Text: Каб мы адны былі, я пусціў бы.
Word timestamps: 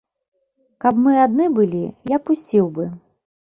Каб 0.85 1.03
мы 1.03 1.13
адны 1.25 1.45
былі, 1.59 1.85
я 2.17 2.21
пусціў 2.31 2.65
бы. 2.77 2.91